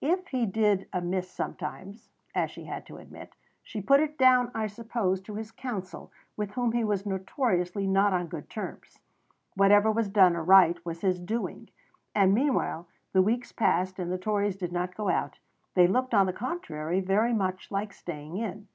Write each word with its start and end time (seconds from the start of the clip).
If 0.00 0.26
he 0.26 0.44
did 0.44 0.88
amiss 0.92 1.30
sometimes 1.30 2.10
(as 2.34 2.50
she 2.50 2.64
had 2.64 2.84
to 2.86 2.96
admit), 2.96 3.36
she 3.62 3.80
put 3.80 4.00
it 4.00 4.18
down, 4.18 4.50
I 4.52 4.66
suppose, 4.66 5.20
to 5.20 5.36
his 5.36 5.52
Council, 5.52 6.10
with 6.36 6.50
whom 6.54 6.72
he 6.72 6.82
was 6.82 7.06
notoriously 7.06 7.86
not 7.86 8.12
on 8.12 8.26
good 8.26 8.50
terms; 8.50 8.98
whatever 9.54 9.88
was 9.92 10.08
done 10.08 10.34
aright 10.34 10.84
was 10.84 11.02
his 11.02 11.20
doing. 11.20 11.70
And 12.12 12.34
meanwhile 12.34 12.88
the 13.12 13.22
weeks 13.22 13.52
passed 13.52 14.00
and 14.00 14.10
the 14.10 14.18
Tories 14.18 14.56
did 14.56 14.72
not 14.72 14.96
go 14.96 15.10
out; 15.10 15.38
they 15.74 15.86
looked, 15.86 16.12
on 16.12 16.26
the 16.26 16.32
contrary, 16.32 16.98
very 16.98 17.32
much 17.32 17.70
like 17.70 17.92
staying 17.92 18.36
in. 18.36 18.66